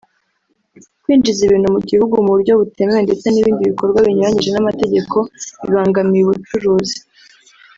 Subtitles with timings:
[1.03, 5.17] kwinjiza ibintu mu gihugu mu buryo butemewe ndetse n’ibindi bikorwa binyuranyije n’amategeko
[5.61, 6.97] bibangamiye ubucuruzi